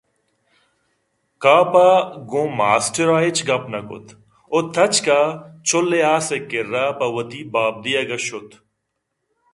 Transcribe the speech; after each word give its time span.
کاف 1.43 1.71
ءَگوں 1.87 2.47
ماسٹرءَ 2.59 3.21
ہچ 3.23 3.37
گپ 3.47 3.63
نہ 3.71 3.79
کُتءُ 3.87 4.57
تچکءَ 4.73 5.19
چُلءِ 5.67 5.99
آسءِ 6.15 6.37
کِرّا 6.49 6.85
پہ 6.97 7.05
وتی 7.13 7.41
باپ 7.51 7.75
دیگ 7.83 8.09
ءَ 8.15 8.19
شت 8.25 8.49